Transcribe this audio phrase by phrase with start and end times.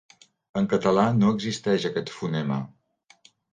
[0.61, 2.61] En català no existeix aquest fonema.